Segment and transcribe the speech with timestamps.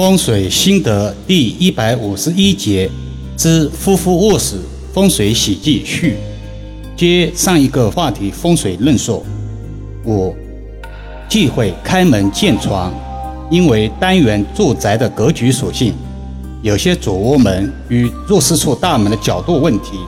[0.00, 2.90] 风水心得第一百五十一节
[3.36, 4.56] 之夫妇卧室
[4.94, 6.16] 风水喜忌序，
[6.96, 9.22] 接上一个话题风水论述。
[10.06, 10.34] 五
[11.28, 12.90] 忌讳开门见床，
[13.50, 15.92] 因为单元住宅的格局属性，
[16.62, 19.98] 有些主卧门与入室处大门的角度问题，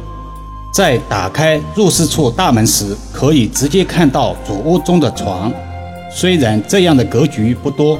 [0.72, 5.52] 在打开入室处大门时，可以直接看到主卧中的床。
[6.10, 7.98] 虽然这样的格局不多。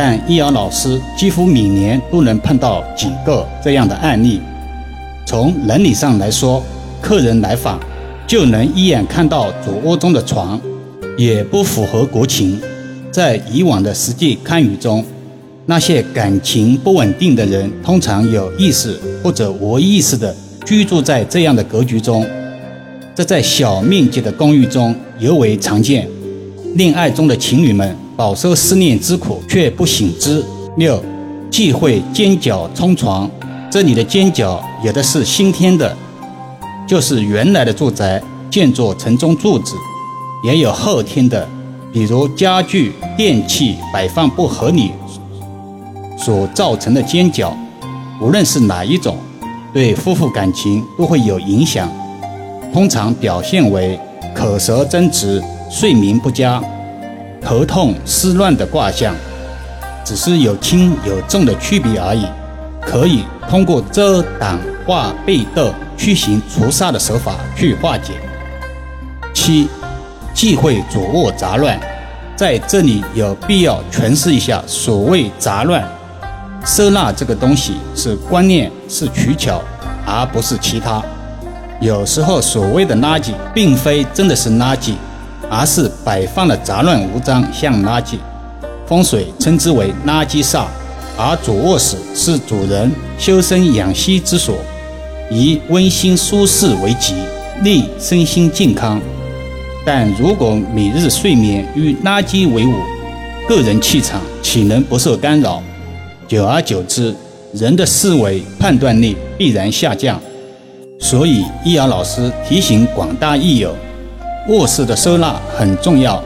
[0.00, 4.40] 但易遥老师几乎每年都能碰到几个这样的案例。
[5.26, 6.62] 从伦理上来说，
[7.00, 7.80] 客人来访
[8.24, 10.60] 就能一眼看到主卧中的床，
[11.16, 12.60] 也不符合国情。
[13.10, 15.04] 在以往的实际堪舆中，
[15.66, 20.32] 那些感情不稳定的人通常有意识或者无意识地
[20.64, 22.24] 居住在这样的格局中，
[23.16, 26.08] 这在小面积的公寓中尤为常见。
[26.76, 27.96] 恋爱中的情侣们。
[28.18, 30.44] 饱受思念之苦却不醒之。
[30.76, 31.00] 六，
[31.48, 33.30] 忌讳尖角冲床。
[33.70, 35.96] 这里的尖角有的是新添的，
[36.84, 38.20] 就是原来的住宅
[38.50, 39.76] 建作城中柱子；
[40.42, 41.48] 也有后添的，
[41.92, 44.90] 比如家具电器摆放不合理
[46.18, 47.56] 所造成的尖角。
[48.20, 49.16] 无论是哪一种，
[49.72, 51.88] 对夫妇感情都会有影响。
[52.72, 53.96] 通常表现为
[54.34, 56.60] 口舌争执、睡眠不佳。
[57.48, 59.14] 头痛、思乱的卦象，
[60.04, 62.26] 只是有轻有重的区别而已，
[62.82, 68.12] 可以通过遮挡卦背斗、驱行除煞的手法去化解。
[69.32, 69.66] 七，
[70.34, 71.80] 忌讳主卧杂乱，
[72.36, 75.82] 在这里有必要诠释一下所谓杂乱。
[76.66, 79.62] 收纳这个东西是观念，是取巧，
[80.04, 81.02] 而不是其他。
[81.80, 84.92] 有时候所谓的垃圾，并非真的是垃圾。
[85.50, 88.16] 而是摆放的杂乱无章，像垃圾。
[88.86, 90.64] 风水称之为垃圾煞，
[91.16, 94.56] 而主卧室是主人修身养息之所，
[95.30, 97.14] 以温馨舒适为吉，
[97.62, 99.00] 利身心健康。
[99.84, 102.74] 但如果每日睡眠与垃圾为伍，
[103.48, 105.62] 个人气场岂能不受干扰？
[106.26, 107.14] 久而久之，
[107.54, 110.20] 人的思维判断力必然下降。
[111.00, 113.74] 所以，易遥老师提醒广大益友。
[114.48, 116.24] 卧室的收纳很重要，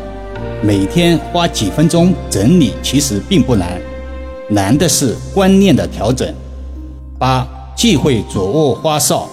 [0.63, 3.81] 每天花几分钟整理其实并不难，
[4.49, 6.33] 难的是观念的调整。
[7.19, 7.45] 八
[7.77, 9.29] 忌讳左卧花哨。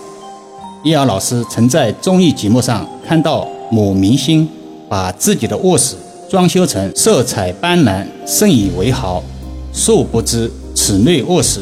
[0.84, 4.50] 易遥老师曾在综艺节目上看到某明星
[4.90, 5.96] 把自己的卧室
[6.28, 9.24] 装修成色彩斑斓，甚以为豪。
[9.72, 11.60] 殊不知此类卧室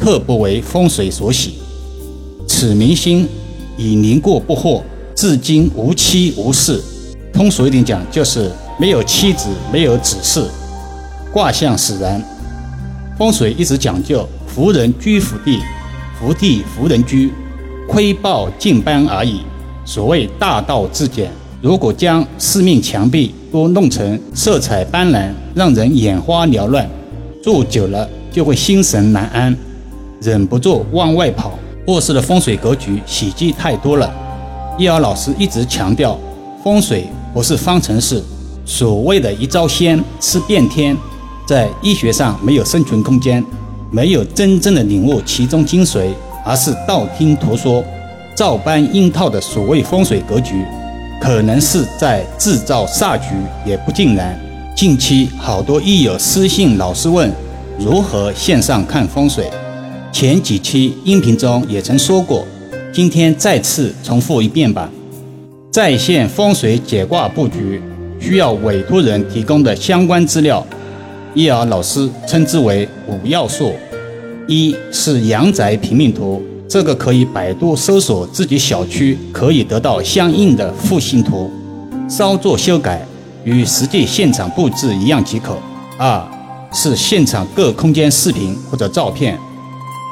[0.00, 1.58] 特不为风水所喜。
[2.48, 3.28] 此明星
[3.78, 4.82] 已年过不惑。
[5.16, 6.78] 至今无妻无嗣，
[7.32, 10.44] 通俗一点讲，就是没有妻子，没有子嗣。
[11.32, 12.22] 卦象使然。
[13.16, 15.58] 风水一直讲究福人居福地，
[16.20, 17.32] 福地福人居，
[17.88, 19.40] 窥豹进斑而已。
[19.86, 21.30] 所谓大道至简，
[21.62, 26.86] 如果将四面墙壁都弄成色彩斑斓，让人眼花缭乱，
[27.42, 29.56] 住久了就会心神难安，
[30.20, 31.58] 忍不住往外跑。
[31.86, 34.12] 卧室的风水格局喜忌太多了。
[34.78, 36.18] 易遥老师一直强调，
[36.62, 38.22] 风水不是方程式，
[38.66, 40.94] 所谓的一招鲜吃遍天，
[41.46, 43.42] 在医学上没有生存空间，
[43.90, 46.10] 没有真正的领悟其中精髓，
[46.44, 47.82] 而是道听途说、
[48.34, 50.62] 照搬硬套的所谓风水格局，
[51.22, 53.28] 可能是在制造煞局，
[53.64, 54.38] 也不尽然。
[54.76, 57.32] 近期好多益友私信老师问
[57.78, 59.50] 如何线上看风水，
[60.12, 62.46] 前几期音频中也曾说过。
[62.96, 64.90] 今天再次重复一遍吧。
[65.70, 67.78] 在线风水解卦布局
[68.18, 70.66] 需要委托人提供的相关资料，
[71.34, 73.74] 易儿老师称之为五要素。
[74.48, 81.50] 一是阳宅平面图，这个可以百度搜索自己小区，可以得到相应的户型图，
[82.08, 83.06] 稍作修改，
[83.44, 85.54] 与实际现场布置一样即可。
[85.98, 86.26] 二
[86.72, 89.38] 是现场各空间视频或者照片，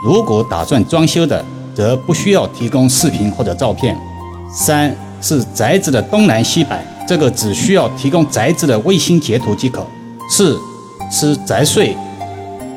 [0.04, 1.42] 如果打算装修的。
[1.74, 3.96] 则不需要提供视频或者照片。
[4.52, 6.76] 三是宅子的东南西北，
[7.08, 9.84] 这个只需要提供宅子的卫星截图即可。
[10.30, 10.56] 四
[11.10, 11.96] 是宅岁，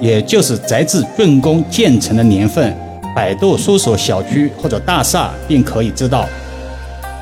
[0.02, 2.76] 也就是宅子竣工建成的年份，
[3.16, 6.26] 百度搜索小区或者大厦便可以知道。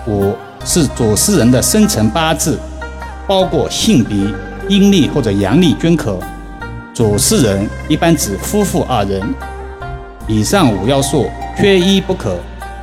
[0.07, 0.33] 五
[0.63, 2.57] 是主事人的生辰八字，
[3.27, 4.15] 包括性别、
[4.69, 6.17] 阴历或者阳历均可。
[6.93, 9.21] 主事人一般指夫妇二人。
[10.27, 11.27] 以上五要素。
[11.57, 12.35] 缺一不可，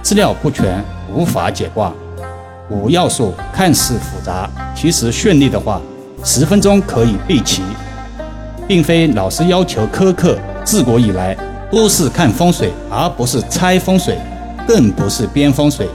[0.02, 0.82] 资料不全
[1.14, 1.92] 无法解卦。
[2.70, 5.78] 五要素看似复杂，其实顺利的话，
[6.24, 7.62] 十分钟可以备齐，
[8.66, 11.36] 并非老师要求苛刻自古以来
[11.70, 14.18] 都是看风水，而不是猜风水，
[14.66, 15.86] 更不是编风水。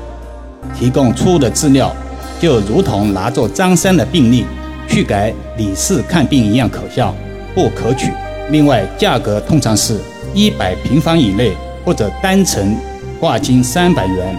[0.77, 1.91] 提供错误的资料
[2.39, 4.45] 就如同拿着张三的病历
[4.87, 7.11] 去改李四看病一样可笑，
[7.55, 8.11] 不可取。
[8.51, 9.99] 另外，价格通常是
[10.33, 11.53] 一百平方以内
[11.87, 12.75] 或者单层
[13.17, 14.37] 挂金三百元，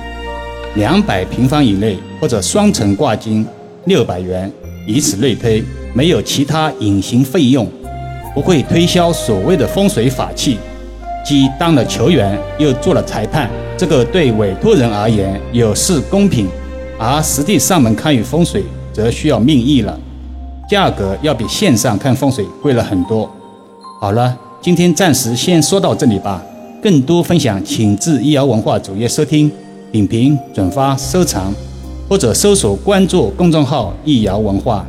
[0.75, 3.45] 两百平方以内或者双层挂金
[3.87, 4.53] 六百元，
[4.87, 5.65] 以此类推，
[5.95, 7.67] 没有其他隐形费用。
[8.35, 10.59] 不会推销所谓的风水法器，
[11.25, 13.49] 既当了球员又做了裁判，
[13.79, 16.47] 这个对委托人而言有失公平，
[16.99, 18.63] 而实地上门看与风水
[18.93, 19.99] 则需要命意了，
[20.69, 23.29] 价格要比线上看风水贵了很多。
[24.03, 26.43] 好了，今天暂时先说到这里吧，
[26.81, 29.51] 更多分享请至易瑶文化主页收听、
[29.91, 31.53] 点评、转发、收藏，
[32.09, 34.87] 或者搜索关注公众号“易瑶文化”。